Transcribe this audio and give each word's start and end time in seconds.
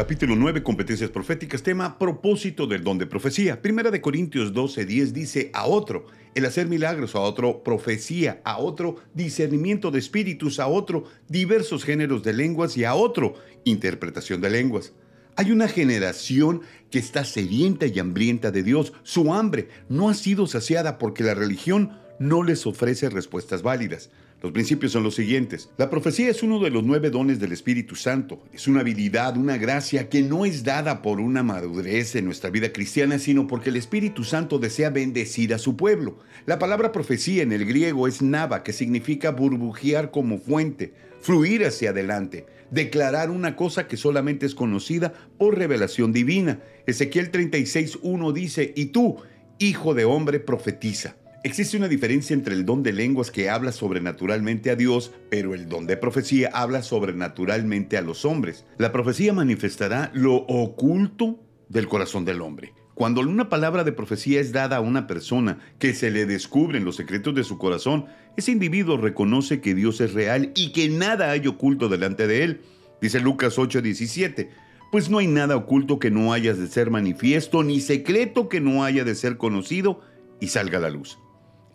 Capítulo 0.00 0.34
9, 0.34 0.62
competencias 0.62 1.10
proféticas, 1.10 1.62
tema 1.62 1.98
propósito 1.98 2.66
del 2.66 2.82
don 2.82 2.96
de 2.96 3.04
profecía. 3.04 3.60
Primera 3.60 3.90
de 3.90 4.00
Corintios 4.00 4.54
12, 4.54 4.86
10 4.86 5.12
dice 5.12 5.50
a 5.52 5.66
otro, 5.66 6.06
el 6.34 6.46
hacer 6.46 6.68
milagros, 6.68 7.14
a 7.14 7.20
otro 7.20 7.62
profecía, 7.62 8.40
a 8.42 8.56
otro 8.56 8.96
discernimiento 9.12 9.90
de 9.90 9.98
espíritus, 9.98 10.58
a 10.58 10.68
otro 10.68 11.04
diversos 11.28 11.84
géneros 11.84 12.22
de 12.22 12.32
lenguas 12.32 12.78
y 12.78 12.84
a 12.84 12.94
otro 12.94 13.34
interpretación 13.64 14.40
de 14.40 14.48
lenguas. 14.48 14.94
Hay 15.36 15.52
una 15.52 15.68
generación 15.68 16.62
que 16.90 16.98
está 16.98 17.26
sedienta 17.26 17.84
y 17.84 17.98
hambrienta 17.98 18.50
de 18.50 18.62
Dios. 18.62 18.94
Su 19.02 19.34
hambre 19.34 19.68
no 19.90 20.08
ha 20.08 20.14
sido 20.14 20.46
saciada 20.46 20.96
porque 20.96 21.24
la 21.24 21.34
religión 21.34 21.98
no 22.18 22.42
les 22.42 22.66
ofrece 22.66 23.10
respuestas 23.10 23.60
válidas. 23.60 24.08
Los 24.42 24.52
principios 24.52 24.92
son 24.92 25.02
los 25.02 25.16
siguientes. 25.16 25.68
La 25.76 25.90
profecía 25.90 26.30
es 26.30 26.42
uno 26.42 26.60
de 26.60 26.70
los 26.70 26.82
nueve 26.82 27.10
dones 27.10 27.38
del 27.40 27.52
Espíritu 27.52 27.94
Santo. 27.94 28.42
Es 28.54 28.68
una 28.68 28.80
habilidad, 28.80 29.36
una 29.36 29.58
gracia 29.58 30.08
que 30.08 30.22
no 30.22 30.46
es 30.46 30.64
dada 30.64 31.02
por 31.02 31.20
una 31.20 31.42
madurez 31.42 32.16
en 32.16 32.24
nuestra 32.24 32.48
vida 32.48 32.72
cristiana, 32.72 33.18
sino 33.18 33.46
porque 33.46 33.68
el 33.68 33.76
Espíritu 33.76 34.24
Santo 34.24 34.58
desea 34.58 34.88
bendecir 34.88 35.52
a 35.52 35.58
su 35.58 35.76
pueblo. 35.76 36.20
La 36.46 36.58
palabra 36.58 36.90
profecía 36.90 37.42
en 37.42 37.52
el 37.52 37.66
griego 37.66 38.08
es 38.08 38.22
nava, 38.22 38.62
que 38.62 38.72
significa 38.72 39.30
burbujear 39.30 40.10
como 40.10 40.38
fuente, 40.38 40.94
fluir 41.20 41.66
hacia 41.66 41.90
adelante, 41.90 42.46
declarar 42.70 43.28
una 43.28 43.56
cosa 43.56 43.88
que 43.88 43.98
solamente 43.98 44.46
es 44.46 44.54
conocida 44.54 45.12
por 45.36 45.58
revelación 45.58 46.14
divina. 46.14 46.60
Ezequiel 46.86 47.30
36.1 47.30 48.32
dice, 48.32 48.72
y 48.74 48.86
tú, 48.86 49.18
hijo 49.58 49.92
de 49.92 50.06
hombre, 50.06 50.40
profetiza. 50.40 51.16
Existe 51.42 51.78
una 51.78 51.88
diferencia 51.88 52.34
entre 52.34 52.54
el 52.54 52.66
don 52.66 52.82
de 52.82 52.92
lenguas 52.92 53.30
que 53.30 53.48
habla 53.48 53.72
sobrenaturalmente 53.72 54.70
a 54.70 54.76
Dios, 54.76 55.10
pero 55.30 55.54
el 55.54 55.70
don 55.70 55.86
de 55.86 55.96
profecía 55.96 56.50
habla 56.52 56.82
sobrenaturalmente 56.82 57.96
a 57.96 58.02
los 58.02 58.26
hombres. 58.26 58.66
La 58.76 58.92
profecía 58.92 59.32
manifestará 59.32 60.10
lo 60.12 60.34
oculto 60.34 61.40
del 61.70 61.88
corazón 61.88 62.26
del 62.26 62.42
hombre. 62.42 62.74
Cuando 62.92 63.22
una 63.22 63.48
palabra 63.48 63.84
de 63.84 63.92
profecía 63.92 64.38
es 64.38 64.52
dada 64.52 64.76
a 64.76 64.80
una 64.80 65.06
persona 65.06 65.58
que 65.78 65.94
se 65.94 66.10
le 66.10 66.26
descubren 66.26 66.84
los 66.84 66.96
secretos 66.96 67.34
de 67.34 67.44
su 67.44 67.56
corazón, 67.56 68.04
ese 68.36 68.52
individuo 68.52 68.98
reconoce 68.98 69.62
que 69.62 69.74
Dios 69.74 70.02
es 70.02 70.12
real 70.12 70.52
y 70.54 70.72
que 70.72 70.90
nada 70.90 71.30
hay 71.30 71.46
oculto 71.46 71.88
delante 71.88 72.26
de 72.26 72.44
él. 72.44 72.60
Dice 73.00 73.18
Lucas 73.18 73.56
8:17, 73.56 74.50
pues 74.92 75.08
no 75.08 75.16
hay 75.16 75.26
nada 75.26 75.56
oculto 75.56 75.98
que 75.98 76.10
no 76.10 76.34
haya 76.34 76.52
de 76.52 76.66
ser 76.66 76.90
manifiesto, 76.90 77.62
ni 77.62 77.80
secreto 77.80 78.50
que 78.50 78.60
no 78.60 78.84
haya 78.84 79.04
de 79.04 79.14
ser 79.14 79.38
conocido 79.38 80.02
y 80.38 80.48
salga 80.48 80.76
a 80.76 80.82
la 80.82 80.90
luz. 80.90 81.18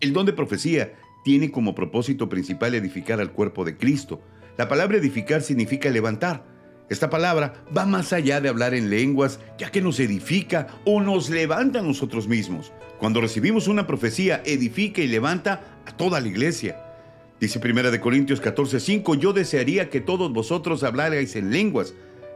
El 0.00 0.12
don 0.12 0.26
de 0.26 0.34
profecía 0.34 0.94
tiene 1.24 1.50
como 1.50 1.74
propósito 1.74 2.28
principal 2.28 2.74
edificar 2.74 3.18
al 3.18 3.32
cuerpo 3.32 3.64
de 3.64 3.78
Cristo. 3.78 4.20
La 4.58 4.68
palabra 4.68 4.98
edificar 4.98 5.40
significa 5.40 5.88
levantar. 5.88 6.44
Esta 6.90 7.08
palabra 7.08 7.64
va 7.76 7.86
más 7.86 8.12
allá 8.12 8.40
de 8.40 8.50
hablar 8.50 8.74
en 8.74 8.90
lenguas, 8.90 9.40
ya 9.58 9.70
que 9.70 9.80
nos 9.80 9.98
edifica 9.98 10.66
o 10.84 11.00
nos 11.00 11.30
levanta 11.30 11.78
a 11.78 11.82
nosotros 11.82 12.28
mismos. 12.28 12.72
Cuando 12.98 13.22
recibimos 13.22 13.68
una 13.68 13.86
profecía, 13.86 14.42
edifica 14.44 15.00
y 15.00 15.08
levanta 15.08 15.80
a 15.86 15.96
toda 15.96 16.20
la 16.20 16.28
iglesia. 16.28 16.76
Dice 17.40 17.58
1 17.58 18.00
Corintios 18.00 18.40
14:5, 18.40 19.14
yo 19.18 19.32
desearía 19.32 19.88
que 19.88 20.00
todos 20.00 20.32
vosotros 20.32 20.84
hablarais 20.84 21.36
en 21.36 21.50
lenguas, 21.50 21.94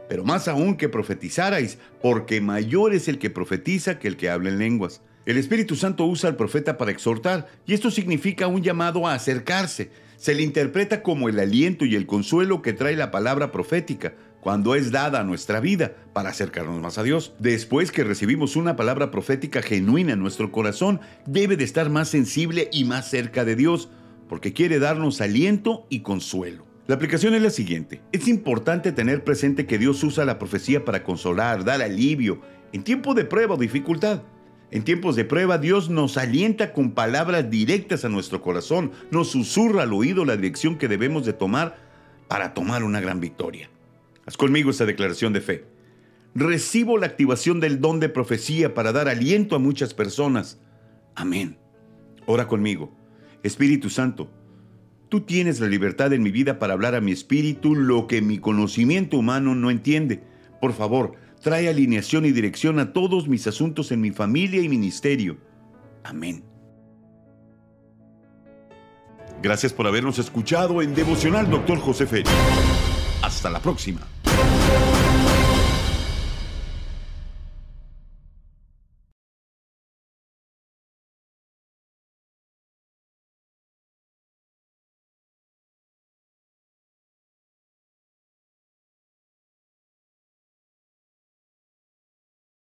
pero 0.09 0.23
más 0.23 0.47
aún 0.47 0.77
que 0.77 0.89
profetizarais, 0.89 1.77
porque 2.01 2.41
mayor 2.41 2.93
es 2.93 3.07
el 3.07 3.19
que 3.19 3.29
profetiza 3.29 3.99
que 3.99 4.07
el 4.07 4.17
que 4.17 4.31
habla 4.31 4.49
en 4.49 4.57
lenguas. 4.57 5.01
El 5.23 5.37
Espíritu 5.37 5.75
Santo 5.75 6.05
usa 6.05 6.29
al 6.29 6.35
profeta 6.35 6.79
para 6.79 6.91
exhortar, 6.91 7.47
y 7.67 7.73
esto 7.73 7.91
significa 7.91 8.47
un 8.47 8.63
llamado 8.63 9.07
a 9.07 9.13
acercarse. 9.13 9.91
Se 10.17 10.33
le 10.33 10.41
interpreta 10.41 11.03
como 11.03 11.29
el 11.29 11.39
aliento 11.39 11.85
y 11.85 11.95
el 11.95 12.07
consuelo 12.07 12.63
que 12.63 12.73
trae 12.73 12.95
la 12.95 13.11
palabra 13.11 13.51
profética 13.51 14.15
cuando 14.41 14.73
es 14.73 14.91
dada 14.91 15.19
a 15.19 15.23
nuestra 15.23 15.59
vida 15.59 15.95
para 16.13 16.29
acercarnos 16.29 16.81
más 16.81 16.97
a 16.97 17.03
Dios. 17.03 17.35
Después 17.37 17.91
que 17.91 18.03
recibimos 18.03 18.55
una 18.55 18.75
palabra 18.75 19.11
profética 19.11 19.61
genuina 19.61 20.13
en 20.13 20.19
nuestro 20.19 20.51
corazón, 20.51 20.99
debe 21.27 21.55
de 21.55 21.65
estar 21.65 21.91
más 21.91 22.09
sensible 22.09 22.67
y 22.73 22.85
más 22.85 23.07
cerca 23.07 23.45
de 23.45 23.55
Dios, 23.55 23.89
porque 24.27 24.53
quiere 24.53 24.79
darnos 24.79 25.21
aliento 25.21 25.85
y 25.89 25.99
consuelo. 25.99 26.65
La 26.87 26.95
aplicación 26.95 27.35
es 27.35 27.43
la 27.43 27.51
siguiente. 27.51 28.01
Es 28.11 28.27
importante 28.27 28.91
tener 28.91 29.23
presente 29.23 29.67
que 29.67 29.77
Dios 29.77 30.03
usa 30.03 30.25
la 30.25 30.39
profecía 30.39 30.83
para 30.83 31.03
consolar, 31.03 31.63
dar 31.63 31.83
alivio, 31.83 32.41
en 32.73 32.83
tiempo 32.83 33.13
de 33.13 33.25
prueba 33.25 33.53
o 33.53 33.57
dificultad. 33.57 34.23
En 34.71 34.83
tiempos 34.83 35.17
de 35.17 35.25
prueba, 35.25 35.57
Dios 35.57 35.89
nos 35.89 36.17
alienta 36.17 36.71
con 36.71 36.91
palabras 36.91 37.49
directas 37.49 38.05
a 38.05 38.09
nuestro 38.09 38.41
corazón, 38.41 38.93
nos 39.11 39.29
susurra 39.29 39.83
al 39.83 39.91
oído 39.91 40.23
la 40.23 40.37
dirección 40.37 40.77
que 40.77 40.87
debemos 40.87 41.25
de 41.25 41.33
tomar 41.33 41.77
para 42.29 42.53
tomar 42.53 42.83
una 42.83 43.01
gran 43.01 43.19
victoria. 43.19 43.69
Haz 44.25 44.37
conmigo 44.37 44.71
esta 44.71 44.85
declaración 44.85 45.33
de 45.33 45.41
fe. 45.41 45.65
Recibo 46.33 46.97
la 46.97 47.07
activación 47.07 47.59
del 47.59 47.81
don 47.81 47.99
de 47.99 48.07
profecía 48.07 48.73
para 48.73 48.93
dar 48.93 49.09
aliento 49.09 49.57
a 49.57 49.59
muchas 49.59 49.93
personas. 49.93 50.57
Amén. 51.15 51.57
Ora 52.25 52.47
conmigo. 52.47 52.95
Espíritu 53.43 53.89
Santo, 53.89 54.29
tú 55.09 55.19
tienes 55.19 55.59
la 55.59 55.67
libertad 55.67 56.13
en 56.13 56.23
mi 56.23 56.31
vida 56.31 56.59
para 56.59 56.71
hablar 56.71 56.95
a 56.95 57.01
mi 57.01 57.11
espíritu 57.11 57.75
lo 57.75 58.07
que 58.07 58.21
mi 58.21 58.37
conocimiento 58.37 59.17
humano 59.17 59.53
no 59.53 59.69
entiende. 59.69 60.23
Por 60.61 60.71
favor, 60.71 61.15
trae 61.41 61.67
alineación 61.67 62.25
y 62.25 62.31
dirección 62.31 62.79
a 62.79 62.93
todos 62.93 63.27
mis 63.27 63.47
asuntos 63.47 63.91
en 63.91 64.01
mi 64.01 64.11
familia 64.11 64.61
y 64.61 64.69
ministerio. 64.69 65.37
Amén. 66.03 66.43
Gracias 69.41 69.73
por 69.73 69.87
habernos 69.87 70.19
escuchado 70.19 70.81
en 70.81 70.93
Devocional 70.93 71.49
Dr. 71.49 71.79
José 71.79 72.05
Félix. 72.05 72.29
Hasta 73.23 73.49
la 73.49 73.59
próxima. 73.59 74.01